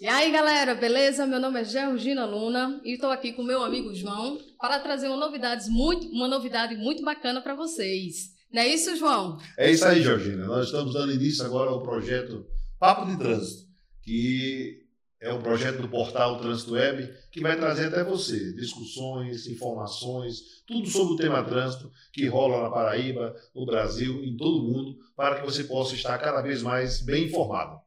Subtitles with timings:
[0.00, 1.26] E aí, galera, beleza?
[1.26, 5.16] Meu nome é Georgina Luna e estou aqui com meu amigo João para trazer uma,
[5.16, 8.32] novidades muito, uma novidade muito bacana para vocês.
[8.52, 9.40] Não é isso, João?
[9.56, 10.46] É isso aí, Georgina.
[10.46, 12.46] Nós estamos dando início agora ao projeto
[12.78, 13.66] Papo de Trânsito,
[14.00, 14.86] que
[15.20, 20.88] é um projeto do portal Trânsito Web que vai trazer até você discussões, informações, tudo
[20.88, 25.40] sobre o tema trânsito que rola na Paraíba, no Brasil, em todo o mundo, para
[25.40, 27.80] que você possa estar cada vez mais bem informado.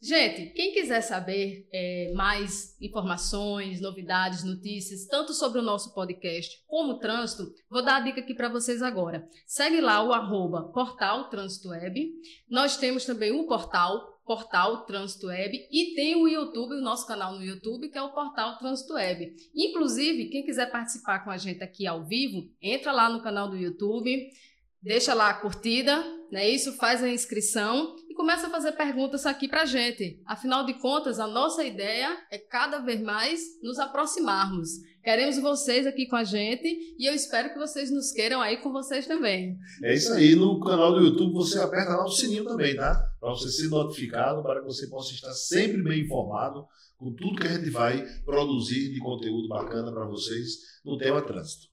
[0.00, 6.92] Gente, quem quiser saber é, mais informações, novidades, notícias, tanto sobre o nosso podcast como
[6.92, 9.28] o trânsito, vou dar a dica aqui para vocês agora.
[9.44, 12.12] Segue lá o arroba portal Trânsito Web.
[12.48, 17.34] Nós temos também o portal Portal Trânsito Web e tem o YouTube, o nosso canal
[17.34, 19.34] no YouTube, que é o Portal Trânsito Web.
[19.54, 23.56] Inclusive, quem quiser participar com a gente aqui ao vivo, entra lá no canal do
[23.56, 24.30] YouTube,
[24.82, 26.48] deixa lá a curtida, né?
[26.48, 30.20] Isso faz a inscrição começa a fazer perguntas aqui para gente.
[30.26, 34.70] Afinal de contas, a nossa ideia é cada vez mais nos aproximarmos.
[35.04, 36.66] Queremos vocês aqui com a gente
[36.98, 39.56] e eu espero que vocês nos queiram aí com vocês também.
[39.84, 40.34] É isso aí.
[40.34, 43.00] No canal do YouTube você aperta lá o sininho também, tá?
[43.20, 46.66] Para você ser notificado, para que você possa estar sempre bem informado
[46.96, 51.68] com tudo que a gente vai produzir de conteúdo bacana para vocês no tema trânsito.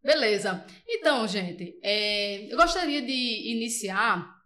[0.00, 0.64] Beleza.
[0.88, 4.37] Então, gente, é, eu gostaria de iniciar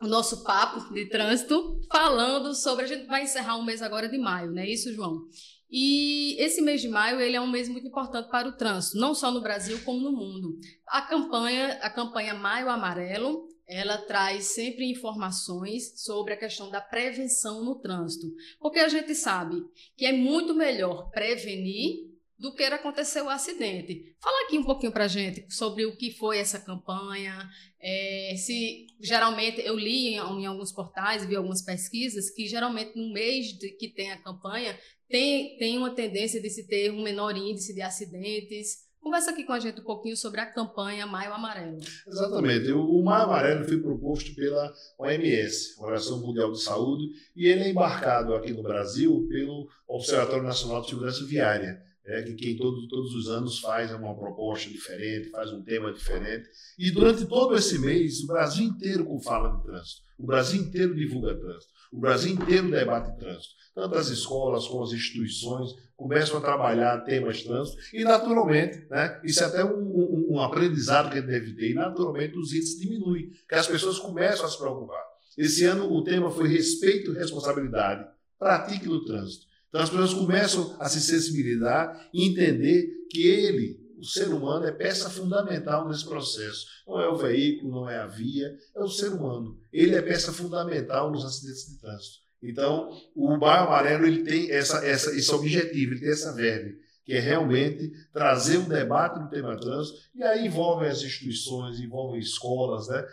[0.00, 2.84] o nosso papo de trânsito falando sobre.
[2.84, 5.26] A gente vai encerrar um mês agora de maio, não é isso, João?
[5.70, 9.14] E esse mês de maio ele é um mês muito importante para o trânsito, não
[9.14, 10.58] só no Brasil como no mundo.
[10.88, 17.64] A campanha, a campanha Maio Amarelo, ela traz sempre informações sobre a questão da prevenção
[17.64, 18.26] no trânsito,
[18.58, 19.62] porque a gente sabe
[19.96, 22.09] que é muito melhor prevenir
[22.40, 24.16] do que acontecer o acidente.
[24.18, 27.46] Fala aqui um pouquinho para gente sobre o que foi essa campanha.
[27.78, 33.12] É, se geralmente eu li em, em, alguns portais, vi algumas pesquisas que geralmente no
[33.12, 37.36] mês de, que tem a campanha tem, tem uma tendência de se ter um menor
[37.36, 38.88] índice de acidentes.
[39.02, 41.76] Conversa aqui com a gente um pouquinho sobre a campanha Maio Amarelo.
[42.06, 42.72] Exatamente.
[42.72, 47.04] O Maio Amarelo foi proposto pela OMS, Organização Mundial de Saúde,
[47.36, 52.34] e ele é embarcado aqui no Brasil pelo Observatório Nacional de Segurança Viária é, que
[52.34, 56.48] quem todo, todos os anos faz uma proposta diferente, faz um tema diferente.
[56.78, 61.34] E durante todo esse mês, o Brasil inteiro fala de trânsito, o Brasil inteiro divulga
[61.34, 63.54] trânsito, o Brasil inteiro debate trânsito.
[63.74, 69.42] Tanto as escolas como as instituições começam a trabalhar temas trânsito e, naturalmente, né, isso
[69.42, 72.80] é até um, um, um aprendizado que a gente deve ter, e naturalmente os índices
[72.80, 75.02] diminuem, que as pessoas começam a se preocupar.
[75.38, 78.04] Esse ano o tema foi respeito e responsabilidade.
[78.38, 79.49] Pratique no trânsito.
[79.70, 84.72] Então as pessoas começam a se sensibilizar e entender que ele, o ser humano, é
[84.72, 86.66] peça fundamental nesse processo.
[86.86, 89.56] Não é o veículo, não é a via, é o ser humano.
[89.72, 92.18] Ele é peça fundamental nos acidentes de trânsito.
[92.42, 97.12] Então, o bairro amarelo ele tem essa, essa, esse objetivo, ele tem essa verve, que
[97.12, 102.88] é realmente trazer um debate no tema trânsito, e aí envolve as instituições, envolve escolas,
[102.88, 103.06] né?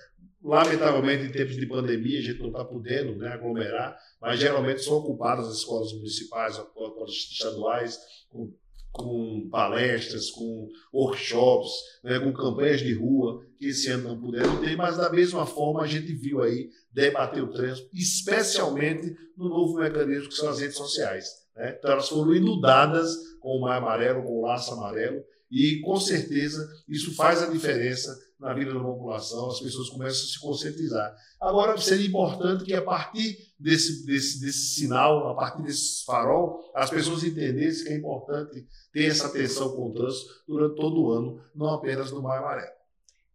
[0.47, 4.93] Lamentavelmente, em tempos de pandemia, a gente não está podendo né, aglomerar, mas geralmente são
[4.93, 7.99] ocupadas as escolas municipais, as escolas estaduais,
[8.29, 8.53] com,
[8.93, 11.69] com palestras, com workshops,
[12.01, 15.83] né, com campanhas de rua, que esse ano não puderam ter, mas da mesma forma
[15.83, 20.77] a gente viu aí debater o trânsito, especialmente no novo mecanismo que são as redes
[20.77, 21.27] sociais.
[21.57, 21.75] Né?
[21.77, 25.21] Então elas foram inundadas com o mar amarelo, com o laço amarelo,
[25.51, 30.27] e com certeza isso faz a diferença na vida da população, as pessoas começam a
[30.27, 31.15] se conscientizar.
[31.41, 36.89] Agora, seria importante que a partir desse, desse, desse sinal, a partir desse farol, as
[36.89, 41.41] pessoas entendessem que é importante ter essa atenção com o trânsito durante todo o ano,
[41.55, 42.77] não apenas no Maio Amarelo.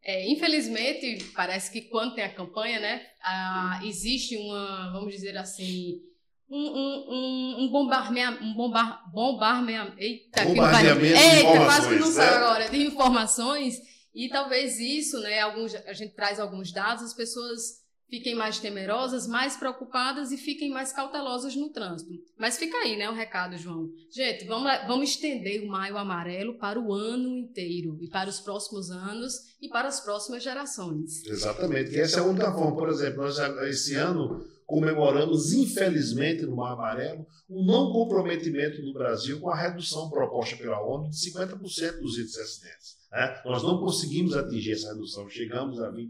[0.05, 6.01] É, infelizmente, parece que quando tem a campanha, né, ah, existe uma, vamos dizer assim,
[6.51, 12.11] um, um, um, bombardeamento, um bombar, bombardeamento, eita, bombardeamento que não eita, quase que não
[12.11, 12.37] sai né?
[12.37, 17.83] agora, de informações e talvez isso, né, alguns, a gente traz alguns dados, as pessoas
[18.13, 22.13] fiquem mais temerosas, mais preocupadas e fiquem mais cautelosas no trânsito.
[22.39, 23.89] Mas fica aí, né, o recado, João.
[24.11, 28.91] Gente, vamos, vamos estender o Maio Amarelo para o ano inteiro e para os próximos
[28.91, 31.25] anos e para as próximas gerações.
[31.25, 31.93] Exatamente.
[31.93, 32.77] E essa é a única forma.
[32.77, 38.95] Por exemplo, nós esse ano comemoramos, infelizmente, no Mar Amarelo, o um não comprometimento do
[38.95, 42.97] Brasil com a redução proposta pela ONU de 50% dos índices de acidentes.
[43.13, 43.43] Né?
[43.45, 46.09] Nós não conseguimos atingir essa redução, chegamos a 27%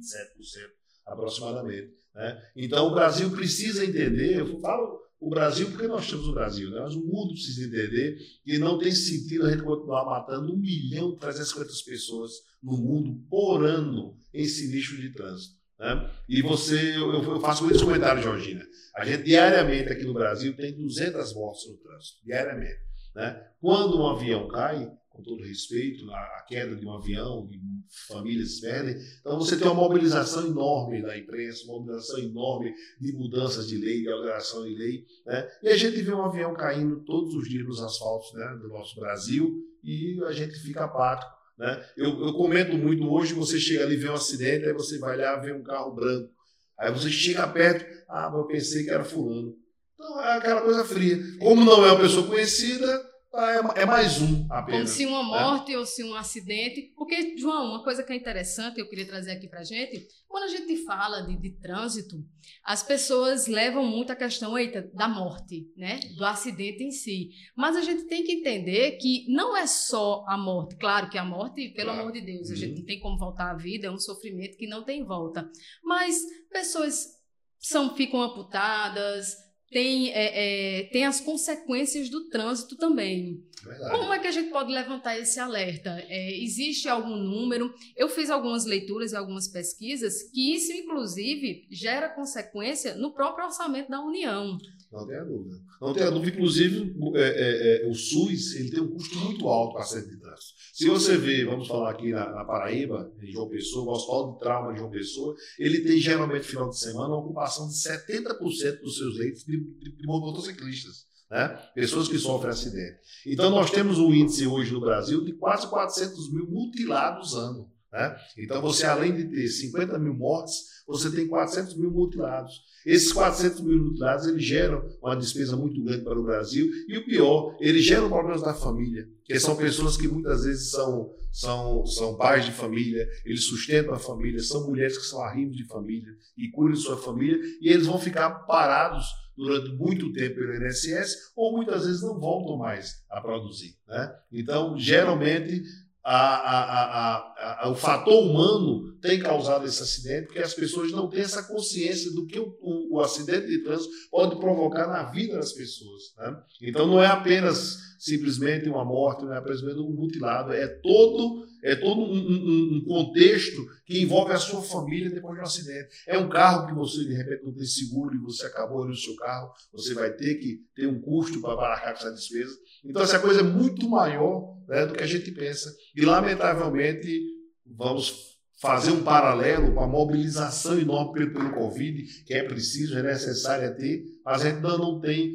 [1.05, 1.93] aproximadamente.
[2.15, 2.41] Né?
[2.55, 6.83] Então, o Brasil precisa entender, eu falo o Brasil porque nós temos o Brasil, né?
[6.83, 11.15] mas o mundo precisa entender que não tem sentido a gente continuar matando 1 milhão
[11.15, 12.31] e 350 pessoas
[12.63, 15.62] no mundo por ano em sinistro de trânsito.
[15.83, 16.11] Né?
[16.29, 18.65] E você, eu, eu faço muitos comentários, Georgina.
[18.95, 22.81] A gente diariamente aqui no Brasil tem 200 mortes no trânsito, diariamente.
[23.17, 23.49] Né?
[23.61, 27.61] Quando um avião cai, com todo respeito, a, a queda de um avião, de
[28.07, 28.97] famílias perdem.
[29.21, 34.03] Então você tem uma mobilização enorme da imprensa, uma mobilização enorme de mudanças de lei,
[34.03, 35.05] de alteração de lei.
[35.27, 35.51] Né?
[35.65, 38.99] E a gente vê um avião caindo todos os dias nos asfaltos né, do nosso
[38.99, 39.53] Brasil
[39.83, 41.42] e a gente fica apático.
[41.63, 41.81] Né?
[41.97, 45.37] Eu, eu comento muito hoje, você chega ali vê um acidente, aí você vai lá
[45.37, 46.29] ver um carro branco.
[46.77, 49.55] Aí você chega perto, ah, mas eu pensei que era fulano.
[49.95, 51.21] Então é aquela coisa fria.
[51.39, 53.01] Como não é uma pessoa conhecida,
[53.35, 54.81] é, é mais um apenas.
[54.81, 55.29] Como se uma né?
[55.29, 55.79] morte é.
[55.79, 56.93] ou se um acidente.
[56.95, 60.49] Porque, João, uma coisa que é interessante, eu queria trazer aqui para gente, quando a
[60.49, 62.17] gente fala de, de, trânsito,
[62.65, 66.01] as pessoas levam muito a questão eita, da morte, né?
[66.17, 67.31] do acidente em si.
[67.57, 70.77] Mas a gente tem que entender que não é só a morte.
[70.77, 72.01] Claro que a morte, pelo claro.
[72.01, 72.79] amor de Deus, a gente uhum.
[72.79, 75.51] não tem como voltar à vida, é um sofrimento que não tem volta.
[75.83, 76.21] Mas
[76.51, 77.23] pessoas
[77.63, 79.37] são, ficam amputadas,
[79.73, 83.43] tem, é, é, tem as consequências do trânsito também.
[83.65, 83.91] Verdade.
[83.91, 86.05] Como é que a gente pode levantar esse alerta?
[86.09, 87.73] É, existe algum número?
[87.97, 93.89] Eu fiz algumas leituras e algumas pesquisas que isso, inclusive, gera consequência no próprio orçamento
[93.89, 94.59] da União.
[94.93, 95.57] Não tenha dúvida.
[95.81, 96.37] Não tenha dúvida.
[96.37, 100.21] Inclusive, é, é, é, o SUS ele tem um custo muito alto para a de
[100.21, 100.53] trânsito.
[100.75, 104.39] Se você vê, vamos falar aqui na, na, Paraíba, em João Pessoa, o Hospital de
[104.39, 108.99] Trauma de João Pessoa, ele tem geralmente, final de semana, uma ocupação de 70% dos
[108.99, 111.07] seus leitos de, de, de motociclistas.
[111.31, 111.49] Né?
[111.75, 112.99] Pessoas que sofrem acidente.
[113.27, 117.72] Então, nós temos um índice hoje no Brasil de quase 400 mil mutilados ano.
[117.93, 118.17] Né?
[118.39, 122.63] Então, você, além de ter 50 mil mortes, você tem 400 mil mutilados.
[122.87, 127.05] Esses 400 mil mutilados eles geram uma despesa muito grande para o Brasil e o
[127.05, 132.17] pior, eles geram problemas da família, que são pessoas que muitas vezes são, são, são
[132.17, 136.51] pais de família, eles sustentam a família, são mulheres que são arrimos de família e
[136.51, 139.05] cuidam de sua família e eles vão ficar parados
[139.37, 143.77] durante muito tempo pelo INSS ou muitas vezes não voltam mais a produzir.
[143.87, 144.13] Né?
[144.33, 145.63] Então, geralmente,
[146.05, 147.32] a, a, a,
[147.65, 152.27] o fator humano tem causado esse acidente, porque as pessoas não têm essa consciência do
[152.27, 156.15] que o, o, o acidente de trânsito pode provocar na vida das pessoas.
[156.17, 156.37] Né?
[156.63, 161.77] Então não é apenas simplesmente uma morte, não é apenas um mutilado, é todo, é
[161.77, 165.89] todo um, um, um, contexto que envolve a sua família depois de um acidente.
[166.07, 169.15] É um carro que você de repente não tem seguro e você acabou no seu
[169.17, 172.57] carro, você vai ter que ter um custo para arcar com essa despesa.
[172.85, 175.73] Então essa coisa é muito maior né, do que a gente pensa.
[175.95, 177.32] E, lamentavelmente,
[177.77, 183.71] vamos fazer um paralelo com a mobilização enorme pelo, Covid, que é preciso, é necessária
[183.73, 185.35] ter, mas a gente ainda não tem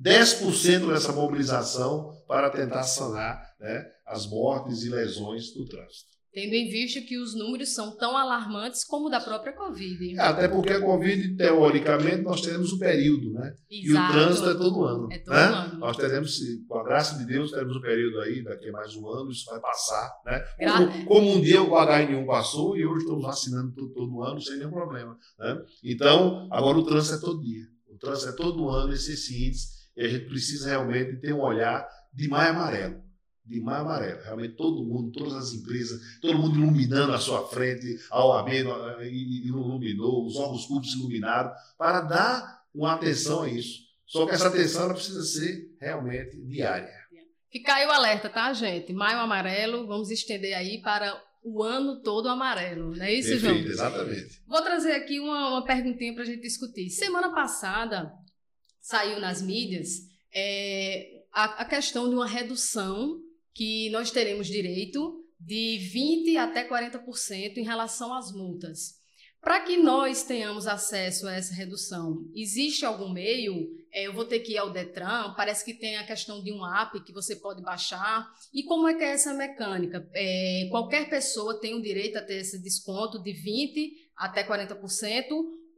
[0.00, 6.68] 10% dessa mobilização para tentar sanar né, as mortes e lesões do trânsito tendo em
[6.68, 10.16] vista que os números são tão alarmantes como o da própria Covid.
[10.16, 13.52] É, até porque a Covid, teoricamente, nós teremos o um período, né?
[13.68, 13.68] Exato.
[13.70, 15.08] E o trânsito é todo ano.
[15.12, 15.42] É todo né?
[15.42, 15.78] ano.
[15.78, 16.38] Nós teremos,
[16.68, 19.44] com a graça de Deus, teremos um período aí, daqui a mais um ano, isso
[19.50, 20.44] vai passar, né?
[20.58, 24.56] Como, como um dia o HN1 passou e hoje estamos vacinando todo, todo ano sem
[24.56, 25.60] nenhum problema, né?
[25.82, 27.64] Então, agora o trânsito é todo dia.
[27.88, 31.86] O trânsito é todo ano, esses índices, e a gente precisa realmente ter um olhar
[32.14, 33.09] de maio amarelo
[33.44, 34.22] de mar amarelo.
[34.22, 38.48] Realmente todo mundo, todas as empresas, todo mundo iluminando a sua frente, a OAB
[39.02, 43.80] iluminou, os órgãos públicos iluminaram, para dar uma atenção a isso.
[44.06, 47.00] Só que essa atenção ela precisa ser realmente diária.
[47.50, 48.92] Fica aí o alerta, tá, gente?
[48.92, 53.72] Maio amarelo, vamos estender aí para o ano todo amarelo, não é isso, Perfeito, João?
[53.72, 54.42] exatamente.
[54.46, 56.90] Vou trazer aqui uma, uma perguntinha para a gente discutir.
[56.90, 58.12] Semana passada
[58.80, 59.88] saiu nas mídias
[60.34, 63.18] é, a, a questão de uma redução
[63.60, 68.98] que nós teremos direito de 20% até 40% em relação às multas.
[69.38, 73.68] Para que nós tenhamos acesso a essa redução, existe algum meio?
[73.92, 76.64] É, eu vou ter que ir ao Detran, parece que tem a questão de um
[76.64, 78.32] app que você pode baixar.
[78.54, 80.08] E como é que é essa mecânica?
[80.14, 84.80] É, qualquer pessoa tem o direito a ter esse desconto de 20% até 40%,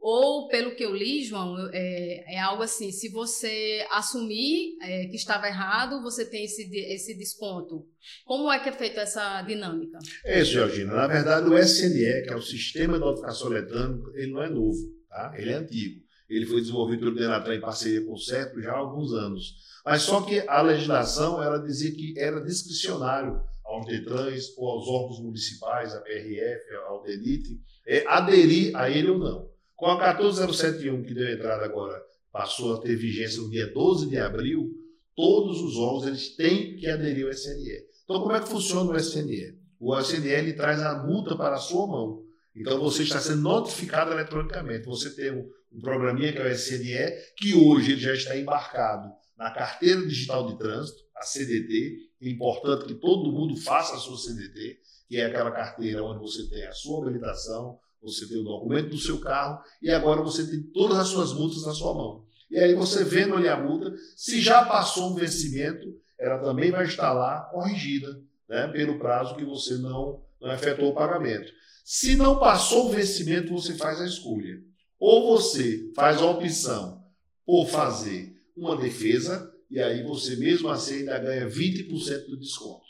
[0.05, 5.15] ou, pelo que eu li, João, é, é algo assim: se você assumir é, que
[5.15, 7.87] estava errado, você tem esse, esse desconto.
[8.25, 9.97] Como é que é feita essa dinâmica?
[10.25, 10.93] É isso, Georgina.
[10.93, 14.77] Na verdade, o SNE, que é o Sistema de Notificação Eletrônica, ele não é novo,
[15.07, 15.33] tá?
[15.37, 16.03] ele é antigo.
[16.29, 19.55] Ele foi desenvolvido pelo Denatran em parceria com o CEP já há alguns anos.
[19.85, 25.21] Mas só que a legislação ela dizia que era discricionário aos DETRANs ou aos órgãos
[25.21, 27.57] municipais, a PRF, ao DENIT,
[27.87, 29.52] é, aderir a ele ou não.
[29.83, 34.17] Com a 14071, que deu entrada agora, passou a ter vigência no dia 12 de
[34.17, 34.71] abril,
[35.13, 37.83] todos os órgãos eles têm que aderir ao SNE.
[38.05, 39.59] Então, como é que funciona o SNE?
[39.77, 42.23] O SNE ele traz a multa para a sua mão.
[42.55, 44.85] Então você está sendo notificado eletronicamente.
[44.85, 49.51] Você tem um, programinha que é o SNE, que hoje ele já está embarcado na
[49.51, 51.97] carteira digital de trânsito, a CDT.
[52.21, 56.49] É importante que todo mundo faça a sua CDT, que é aquela carteira onde você
[56.49, 60.61] tem a sua habilitação, você tem o documento do seu carro e agora você tem
[60.61, 62.25] todas as suas multas na sua mão.
[62.51, 65.87] E aí você vendo ali a multa, se já passou um vencimento,
[66.19, 70.95] ela também vai estar lá corrigida, né, pelo prazo que você não, não efetuou o
[70.95, 71.51] pagamento.
[71.83, 74.61] Se não passou o vencimento, você faz a escolha.
[74.99, 77.03] Ou você faz a opção
[77.45, 82.83] por fazer uma defesa, e aí você mesmo assim ainda ganha 20% do desconto.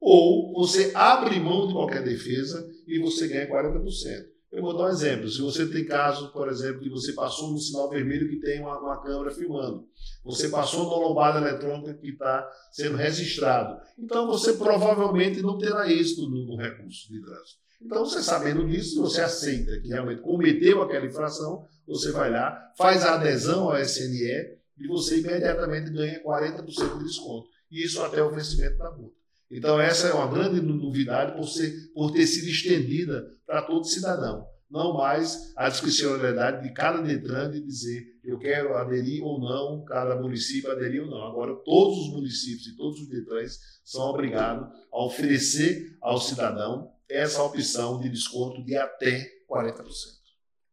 [0.00, 4.29] Ou você abre mão de qualquer defesa e você ganha 40%.
[4.52, 5.28] Eu vou dar um exemplo.
[5.28, 8.78] Se você tem caso, por exemplo, que você passou no sinal vermelho que tem uma,
[8.80, 9.86] uma câmera filmando,
[10.24, 16.22] você passou no lombada eletrônica que está sendo registrado, então você provavelmente não terá êxito
[16.28, 17.60] no, no recurso de trânsito.
[17.80, 23.04] Então, você sabendo disso, você aceita que realmente cometeu aquela infração, você vai lá, faz
[23.04, 27.48] a adesão ao SNE e você imediatamente ganha 40% de desconto.
[27.70, 29.19] E isso até o vencimento da multa.
[29.50, 34.46] Então, essa é uma grande novidade por, ser, por ter sido estendida para todo cidadão.
[34.70, 40.14] Não mais a discricionalidade de cada Detran de dizer eu quero aderir ou não, cada
[40.14, 41.26] município aderir ou não.
[41.26, 47.42] Agora, todos os municípios e todos os Detrans são obrigados a oferecer ao cidadão essa
[47.42, 49.82] opção de desconto de até 40%.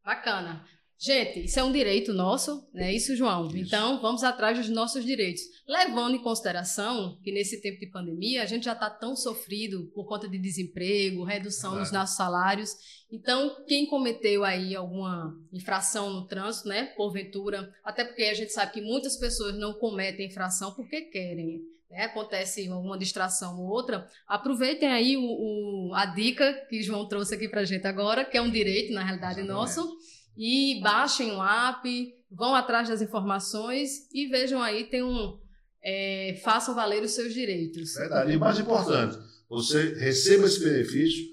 [0.06, 0.64] Bacana.
[1.00, 2.92] Gente, isso é um direito nosso, né?
[2.92, 3.48] Isso, João.
[3.48, 3.58] Isso.
[3.58, 5.44] Então, vamos atrás dos nossos direitos.
[5.68, 10.08] Levando em consideração que nesse tempo de pandemia a gente já está tão sofrido por
[10.08, 11.84] conta de desemprego, redução claro.
[11.84, 12.72] nos nossos salários.
[13.12, 16.86] Então, quem cometeu aí alguma infração no trânsito, né?
[16.98, 21.62] Porventura, até porque a gente sabe que muitas pessoas não cometem infração porque querem.
[21.90, 27.36] Né, acontece alguma distração ou outra, aproveitem aí o, o, a dica que João trouxe
[27.36, 29.58] aqui para gente agora, que é um direito, na realidade, Exatamente.
[29.58, 29.98] nosso
[30.38, 35.40] e baixem o app, vão atrás das informações e vejam aí, tem um.
[35.84, 37.94] É, façam valer os seus direitos.
[37.94, 38.32] Verdade.
[38.32, 39.18] E mais importante,
[39.50, 41.24] você receba esse benefício,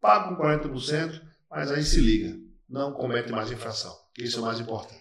[0.00, 2.36] paga com 40%, mas aí se liga,
[2.68, 3.96] não comete mais infração.
[4.18, 5.00] Isso é o mais importante.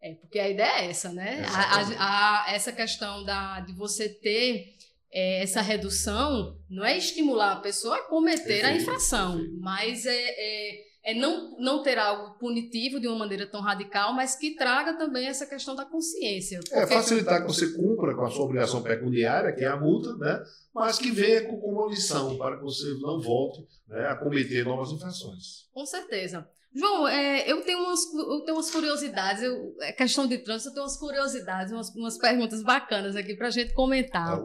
[0.00, 1.44] É, porque a ideia é essa, né?
[1.48, 4.76] A, a, a, essa questão da, de você ter
[5.12, 10.84] é, essa redução não é estimular a pessoa a cometer a infração, mas é, é
[11.08, 15.26] é não, não ter algo punitivo de uma maneira tão radical, mas que traga também
[15.26, 16.60] essa questão da consciência.
[16.70, 20.44] É, facilitar que você cumpra com a sua obrigação pecuniária, que é a multa, né?
[20.74, 24.92] mas que venha com, uma lição para que você não volte né, a cometer novas
[24.92, 25.66] infrações.
[25.72, 26.46] Com certeza.
[26.74, 30.74] João, é, eu, tenho umas, eu tenho umas curiosidades, eu, é questão de trânsito, eu
[30.74, 34.38] tenho umas curiosidades, umas, umas perguntas bacanas aqui para a gente comentar.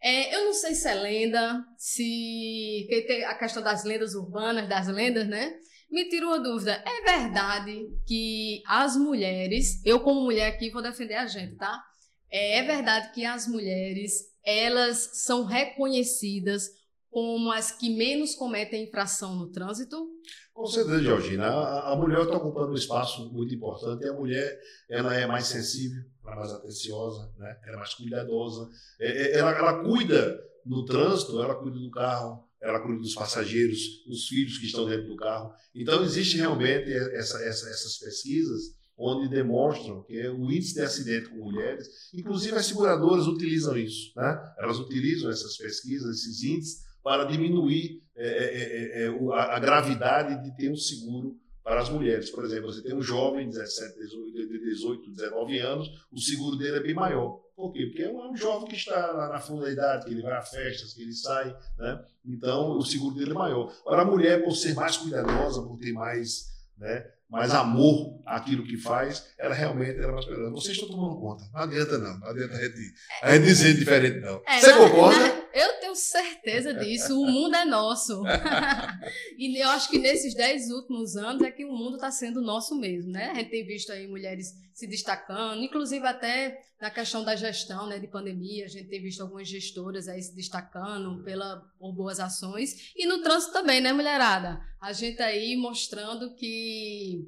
[0.00, 4.86] É, eu não sei se é lenda, se tem a questão das lendas urbanas, das
[4.86, 5.58] lendas, né?
[5.90, 6.82] Me tira uma dúvida.
[6.86, 11.82] É verdade que as mulheres, eu como mulher aqui vou defender a gente, tá?
[12.30, 14.12] É, é verdade que as mulheres,
[14.44, 16.68] elas são reconhecidas
[17.14, 20.04] como as que menos cometem infração no trânsito?
[20.52, 21.46] Com certeza, Georgina.
[21.46, 24.04] A, mulher está ocupando um espaço muito importante.
[24.04, 24.60] A mulher
[24.90, 27.56] ela é mais sensível, ela é mais atenciosa, né?
[27.64, 28.68] ela é mais cuidadosa.
[28.98, 34.04] É, é, ela, ela cuida no trânsito, ela cuida do carro, ela cuida dos passageiros,
[34.06, 35.52] dos filhos que estão dentro do carro.
[35.74, 41.28] Então, existe realmente essa, essa, essas pesquisas onde demonstram que é o índice de acidente
[41.28, 44.40] com mulheres, inclusive as seguradoras utilizam isso, né?
[44.58, 50.42] elas utilizam essas pesquisas, esses índices, para diminuir é, é, é, é a, a, gravidade
[50.42, 52.30] de ter um seguro para as mulheres.
[52.30, 56.78] Por exemplo, você tem um jovem de 17, 18, 18 19 anos, o seguro dele
[56.78, 57.43] é bem maior.
[57.56, 57.86] Por quê?
[57.86, 60.42] Porque é um jovem que está lá na fundo da idade, que ele vai a
[60.42, 62.04] festas, que ele sai, né?
[62.24, 63.72] Então o seguro dele é maior.
[63.86, 68.76] Agora a mulher, por ser mais cuidadosa, por ter mais, né, mais amor àquilo que
[68.76, 70.50] faz, ela realmente era mais cuidadosa.
[70.52, 71.44] Vocês estão tomando conta.
[71.52, 74.42] Não adianta não, não adianta a gente, a gente dizer diferente não.
[74.46, 75.44] É, Você concorda?
[75.54, 77.20] Eu tenho certeza disso.
[77.20, 78.22] O mundo é nosso.
[79.38, 82.74] e eu acho que nesses dez últimos anos é que o mundo está sendo nosso
[82.74, 83.30] mesmo, né?
[83.30, 87.98] A gente tem visto aí mulheres se destacando, inclusive até na questão da gestão, né,
[87.98, 92.92] de pandemia, a gente tem visto algumas gestoras aí se destacando pela, por boas ações.
[92.96, 94.60] E no trânsito também, né, mulherada?
[94.80, 97.24] A gente aí mostrando que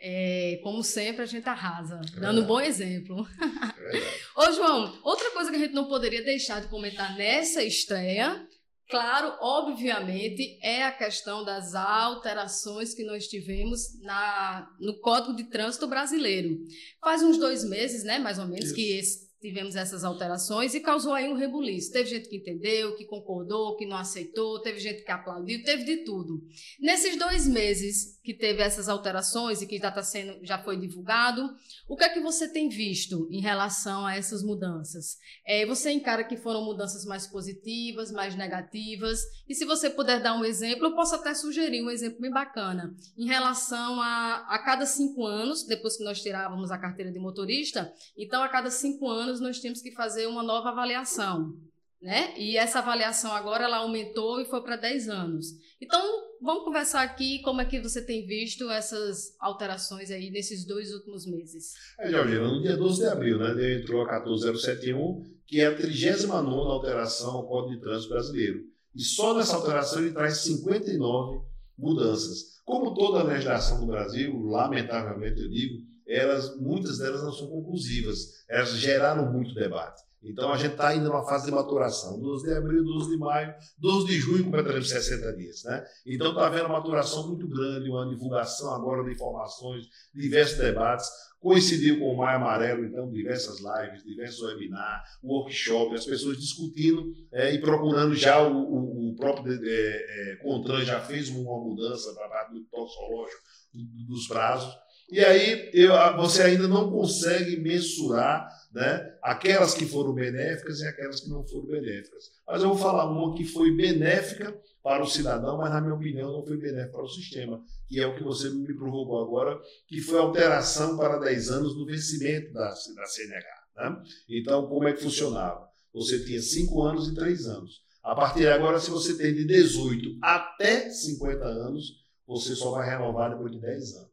[0.00, 3.26] é, como sempre, a gente arrasa, é dando um bom exemplo.
[3.36, 8.46] É Ô, João, outra coisa que a gente não poderia deixar de comentar nessa estreia,
[8.88, 15.86] claro, obviamente, é a questão das alterações que nós tivemos na, no Código de Trânsito
[15.86, 16.58] Brasileiro.
[17.02, 18.74] Faz uns dois meses, né, mais ou menos, Isso.
[18.74, 21.92] que esse tivemos essas alterações e causou aí um rebuliço.
[21.92, 26.04] Teve gente que entendeu, que concordou, que não aceitou, teve gente que aplaudiu, teve de
[26.04, 26.42] tudo.
[26.78, 31.48] Nesses dois meses que teve essas alterações e que já está sendo, já foi divulgado,
[31.88, 35.16] o que é que você tem visto em relação a essas mudanças?
[35.46, 39.20] É, você encara que foram mudanças mais positivas, mais negativas?
[39.48, 42.94] E se você puder dar um exemplo, eu posso até sugerir um exemplo bem bacana
[43.16, 47.92] em relação a a cada cinco anos, depois que nós tirávamos a carteira de motorista,
[48.16, 51.56] então a cada cinco anos anos nós temos que fazer uma nova avaliação,
[52.02, 52.34] né?
[52.36, 55.46] E essa avaliação agora ela aumentou e foi para 10 anos.
[55.80, 56.02] Então,
[56.40, 61.26] vamos conversar aqui como é que você tem visto essas alterações aí nesses dois últimos
[61.26, 61.74] meses.
[61.98, 66.70] É, Georgina, no dia 12 de abril, né, entrou a 14071, que é a 39
[66.70, 68.60] alteração ao Código de Trânsito Brasileiro.
[68.94, 71.40] E só nessa alteração ele traz 59
[71.78, 72.60] mudanças.
[72.64, 78.44] Como toda a legislação do Brasil, lamentavelmente eu digo, elas, muitas delas não são conclusivas,
[78.48, 80.02] elas geraram muito debate.
[80.22, 82.20] Então a gente está ainda numa fase de maturação.
[82.20, 85.64] 12 de abril, 12 de maio, 12 de junho completaremos 60 dias.
[85.64, 85.82] Né?
[86.06, 91.08] Então está havendo uma maturação muito grande, uma divulgação agora de informações, diversos debates.
[91.40, 97.54] Coincidiu com o Maio Amarelo, então, diversas lives, diversos webinars, workshop, as pessoas discutindo é,
[97.54, 102.26] e procurando já o, o, o próprio é, é, Contran já fez uma mudança para
[102.26, 103.40] a parte do toxológico
[103.72, 104.70] dos prazos.
[105.10, 111.20] E aí eu, você ainda não consegue mensurar né, aquelas que foram benéficas e aquelas
[111.20, 112.30] que não foram benéficas.
[112.46, 116.32] Mas eu vou falar uma que foi benéfica para o cidadão, mas na minha opinião
[116.32, 120.00] não foi benéfica para o sistema, que é o que você me provocou agora, que
[120.00, 123.60] foi a alteração para 10 anos do vencimento da, da CNH.
[123.76, 124.02] Né?
[124.28, 125.68] Então, como é que funcionava?
[125.92, 127.82] Você tinha 5 anos e 3 anos.
[128.02, 132.88] A partir de agora, se você tem de 18 até 50 anos, você só vai
[132.88, 134.09] renovar depois de 10 anos.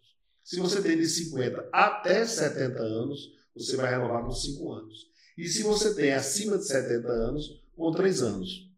[0.48, 5.08] Se você tem de 50 até 70 anos, você vai renovar com 5 anos.
[5.38, 8.72] E se você tem acima de 70 anos, com 3 anos.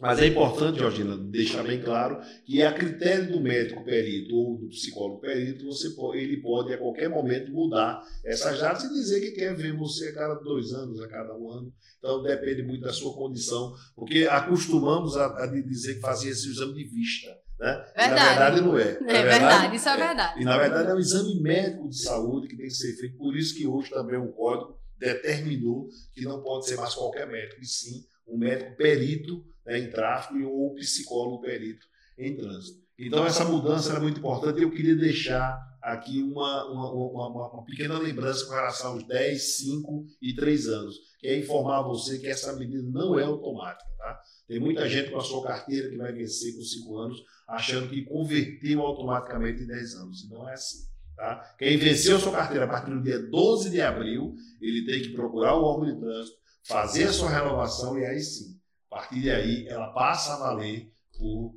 [0.00, 4.66] Mas é importante, Georgina, deixar bem claro que a critério do médico perito ou do
[4.66, 9.30] psicólogo perito, você pode, ele pode a qualquer momento mudar essa jata e dizer que
[9.30, 11.72] quer ver você a cada dois anos, a cada um ano.
[12.00, 16.74] Então depende muito da sua condição, porque acostumamos a, a dizer que fazia esse exame
[16.74, 17.45] de vista.
[17.58, 17.72] Né?
[17.96, 18.14] Verdade.
[18.14, 18.82] na verdade não é.
[18.82, 20.40] É, verdade, verdade, isso é, é verdade.
[20.40, 23.16] E na verdade é um exame médico de saúde que tem que ser feito.
[23.16, 27.62] Por isso que hoje também o código determinou que não pode ser mais qualquer médico,
[27.62, 31.86] e sim um médico perito né, em tráfego ou psicólogo perito
[32.18, 32.84] em trânsito.
[32.98, 37.64] Então essa mudança é muito importante e eu queria deixar aqui uma, uma, uma, uma,
[37.64, 42.26] pequena lembrança com relação aos 10, 5 e 3 anos, que é informar você que
[42.26, 43.88] essa medida não é automática.
[44.06, 44.22] Tá?
[44.46, 48.04] Tem muita gente com a sua carteira que vai vencer com 5 anos, achando que
[48.04, 50.30] converteu automaticamente em 10 anos.
[50.30, 50.86] Não é assim.
[51.16, 51.56] Tá?
[51.58, 55.08] Quem venceu a sua carteira a partir do dia 12 de abril, ele tem que
[55.08, 59.66] procurar o órgão de trânsito, fazer a sua renovação e aí sim, a partir daí,
[59.66, 61.52] ela passa a valer por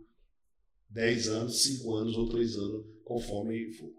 [0.89, 3.98] 10 anos, 5 anos ou 3 anos, conforme for.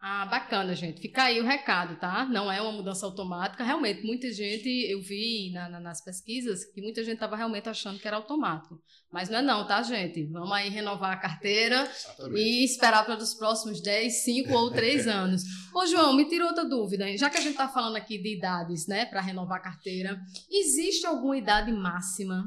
[0.00, 1.00] Ah, bacana, gente.
[1.00, 2.26] Fica aí o recado, tá?
[2.26, 3.64] Não é uma mudança automática.
[3.64, 7.98] Realmente, muita gente, eu vi na, na, nas pesquisas que muita gente estava realmente achando
[7.98, 8.78] que era automático.
[9.10, 10.24] Mas não é não, tá, gente?
[10.26, 12.38] Vamos aí renovar a carteira Exatamente.
[12.38, 15.42] e esperar para os próximos 10, 5 ou 3 anos.
[15.74, 17.16] Ô, João, me tira outra dúvida.
[17.16, 21.06] Já que a gente está falando aqui de idades, né, para renovar a carteira, existe
[21.06, 22.44] alguma idade máxima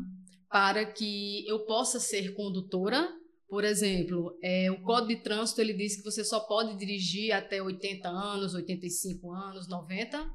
[0.49, 3.18] para que eu possa ser condutora
[3.49, 7.61] por exemplo, é, o Código de Trânsito ele diz que você só pode dirigir até
[7.61, 10.25] 80 anos, 85 anos, 90?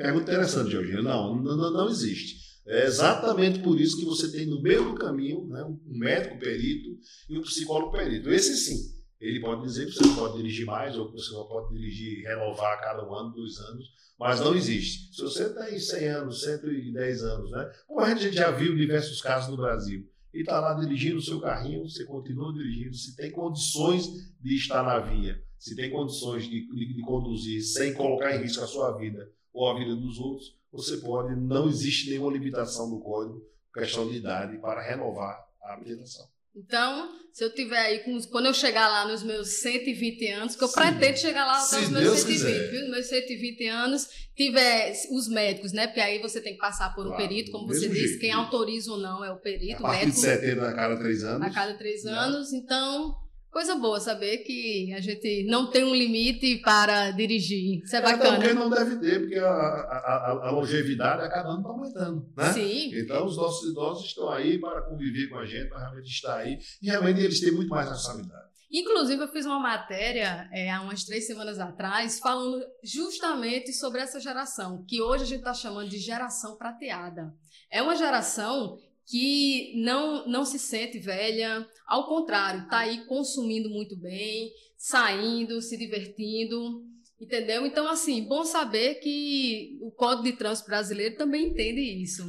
[0.00, 1.02] É muito interessante, Georgina.
[1.02, 2.42] Não, não, não existe.
[2.66, 6.98] É exatamente por isso que você tem no meio do caminho né, um médico perito
[7.28, 8.30] e um psicólogo perito.
[8.30, 11.46] Esse sim, ele pode dizer que você não pode dirigir mais ou que você não
[11.46, 13.86] pode dirigir, renovar a cada um ano, dois anos,
[14.18, 15.14] mas não existe.
[15.14, 17.70] Se você tem 100 anos, 110 anos, né?
[17.86, 21.40] Como a gente já viu diversos casos no Brasil, e está lá dirigindo o seu
[21.40, 26.66] carrinho, você continua dirigindo, se tem condições de estar na via, se tem condições de,
[26.66, 30.58] de, de conduzir sem colocar em risco a sua vida ou a vida dos outros,
[30.72, 36.26] você pode, não existe nenhuma limitação no código, questão de idade, para renovar a habilitação.
[36.56, 40.62] Então, se eu tiver aí, com, quando eu chegar lá nos meus 120 anos, que
[40.62, 40.74] eu Sim.
[40.74, 42.70] pretendo chegar lá até os meus Deus 120, quiser.
[42.70, 42.80] viu?
[42.82, 45.88] Nos meus 120 anos, tiver os médicos, né?
[45.88, 48.30] Porque aí você tem que passar por um claro, perito, como você disse, jeito, quem
[48.30, 49.78] autoriza ou não é o perito.
[49.78, 51.46] A partir médico, de 70 a cada três anos.
[51.46, 52.12] A cada três né?
[52.12, 53.16] anos, então
[53.54, 57.84] Coisa boa saber que a gente não tem um limite para dirigir.
[57.84, 58.36] Isso é, é bacana.
[58.36, 62.32] Porque não deve ter, porque a, a, a longevidade a cada ano está aumentando.
[62.36, 62.52] Né?
[62.52, 62.90] Sim.
[62.98, 66.58] Então, os nossos idosos estão aí para conviver com a gente, para realmente estar aí.
[66.82, 68.48] E realmente eles têm muito mais responsabilidade.
[68.72, 74.18] Inclusive, eu fiz uma matéria é, há umas três semanas atrás falando justamente sobre essa
[74.18, 77.32] geração, que hoje a gente está chamando de geração prateada.
[77.70, 83.96] É uma geração que não, não se sente velha, ao contrário, está aí consumindo muito
[83.96, 86.82] bem, saindo, se divertindo.
[87.20, 87.64] Entendeu?
[87.64, 92.26] Então, assim, bom saber que o Código de Trânsito Brasileiro também entende isso.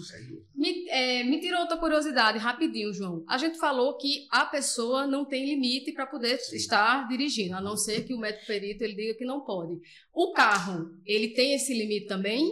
[0.56, 3.26] Me, é, me tirou outra curiosidade, rapidinho, João.
[3.28, 6.56] A gente falou que a pessoa não tem limite para poder Sim.
[6.56, 9.74] estar dirigindo, a não ser que o médico perito ele diga que não pode.
[10.14, 12.48] O carro, ele tem esse limite também?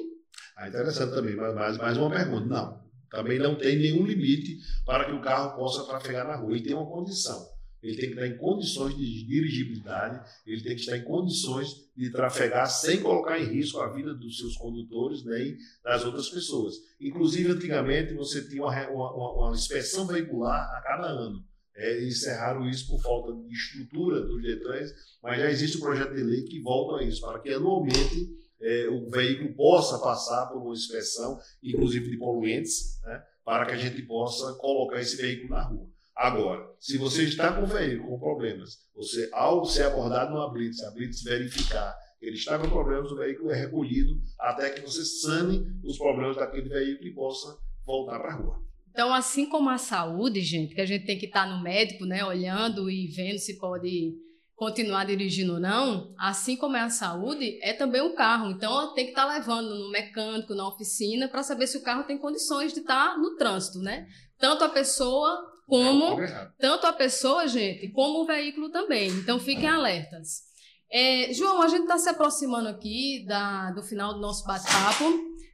[0.57, 2.45] Ah, interessante também, mas mais uma pergunta.
[2.45, 2.82] Não,
[3.13, 6.57] também não tem nenhum limite para que o carro possa trafegar na rua.
[6.57, 10.81] E tem uma condição ele tem que estar em condições de dirigibilidade, ele tem que
[10.81, 15.57] estar em condições de trafegar sem colocar em risco a vida dos seus condutores nem
[15.83, 16.75] das outras pessoas.
[16.99, 21.43] Inclusive, antigamente, você tinha uma, uma, uma inspeção veicular a cada ano.
[21.75, 26.23] É, encerraram isso por falta de estrutura dos Detrans, mas já existe um projeto de
[26.23, 28.29] lei que volta a isso, para que anualmente
[28.63, 33.77] é, o veículo possa passar por uma inspeção, inclusive de poluentes, né, para que a
[33.77, 35.89] gente possa colocar esse veículo na rua.
[36.15, 40.81] Agora, se você está com o veículo com problemas, você, ao ser abordado numa blitz,
[40.83, 45.03] a blitz verificar que ele está com problemas, o veículo é recolhido até que você
[45.03, 48.63] sane os problemas daquele veículo e possa voltar para a rua.
[48.91, 52.23] Então, assim como a saúde, gente, que a gente tem que estar no médico, né,
[52.23, 54.13] olhando e vendo se pode
[54.55, 58.51] continuar dirigindo ou não, assim como é a saúde, é também o carro.
[58.51, 62.17] Então, tem que estar levando no mecânico, na oficina, para saber se o carro tem
[62.17, 64.07] condições de estar no trânsito, né?
[64.37, 66.17] Tanto a pessoa como
[66.59, 69.09] tanto a pessoa, gente, como o veículo também.
[69.09, 70.41] Então fiquem alertas.
[70.91, 75.03] É, João, a gente está se aproximando aqui da, do final do nosso bate-papo.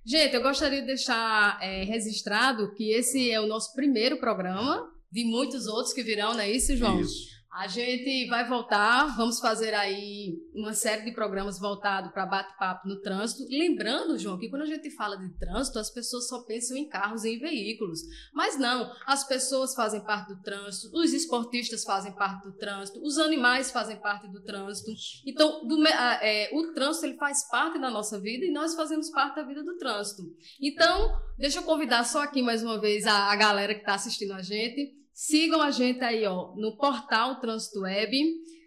[0.05, 5.23] Gente, eu gostaria de deixar é, registrado que esse é o nosso primeiro programa, de
[5.23, 6.99] muitos outros que virão, não é isso, João?
[6.99, 7.38] Isso.
[7.51, 13.01] A gente vai voltar, vamos fazer aí uma série de programas voltados para bate-papo no
[13.01, 13.43] trânsito.
[13.49, 17.23] Lembrando, João, que quando a gente fala de trânsito, as pessoas só pensam em carros
[17.23, 18.01] e em veículos.
[18.31, 23.17] Mas não, as pessoas fazem parte do trânsito, os esportistas fazem parte do trânsito, os
[23.17, 24.91] animais fazem parte do trânsito.
[25.25, 29.37] Então, do, é, o trânsito ele faz parte da nossa vida e nós fazemos parte
[29.37, 30.21] da vida do trânsito.
[30.61, 34.33] Então, deixa eu convidar só aqui mais uma vez a, a galera que está assistindo
[34.33, 38.17] a gente Sigam a gente aí, ó, no Portal Trânsito Web,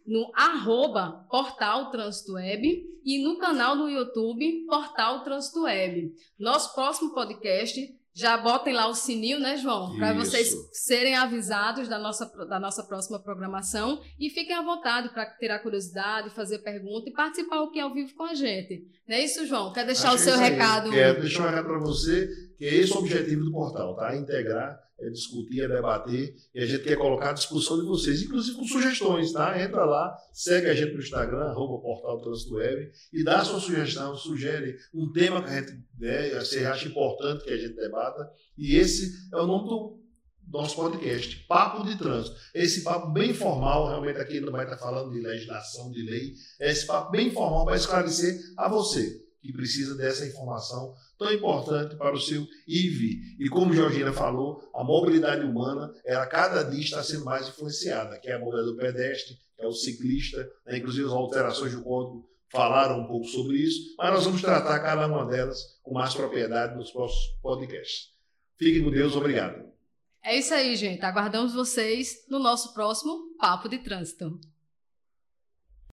[0.07, 6.13] no arroba Portal Trânsito Web e no canal no YouTube Portal Trânsito Web.
[6.39, 7.81] Nosso próximo podcast
[8.15, 9.97] já botem lá o sininho, né, João?
[9.97, 15.25] Para vocês serem avisados da nossa, da nossa próxima programação e fiquem à vontade para
[15.39, 18.87] tirar curiosidade, fazer pergunta e participar aqui ao vivo com a gente.
[19.09, 19.73] Não é isso, João?
[19.73, 20.91] Quer deixar Acho o seu recado?
[20.91, 24.15] Quero deixar um recado para você, que é esse o objetivo do portal, tá?
[24.15, 28.57] Integrar é discutir, é debater, e a gente quer colocar à discussão de vocês, inclusive
[28.57, 29.61] com sugestões, tá?
[29.61, 33.61] Entra lá, segue a gente no Instagram, arroba portal Trânsito Web, e dá a sua
[33.61, 38.31] sugestão, sugere um tema que a gente né, você acha importante que a gente debata,
[38.57, 40.03] e esse é o nome do
[40.49, 42.37] nosso podcast, Papo de Trânsito.
[42.55, 46.71] Esse papo bem formal, realmente aqui não vai estar falando de legislação, de lei, é
[46.71, 52.15] esse papo bem formal para esclarecer a você que precisa dessa informação tão importante para
[52.15, 53.37] o seu IV.
[53.39, 58.29] E como Georgina falou, a mobilidade humana, ela cada dia está sendo mais influenciada, que
[58.29, 60.79] é a mobilidade do pedestre, que é o ciclista, né?
[60.79, 65.07] inclusive as alterações do código falaram um pouco sobre isso, mas nós vamos tratar cada
[65.07, 68.11] uma delas com mais propriedade nos próximos podcasts.
[68.59, 69.73] Fiquem com Deus, obrigado.
[70.23, 71.05] É isso aí, gente.
[71.05, 74.39] Aguardamos vocês no nosso próximo Papo de Trânsito.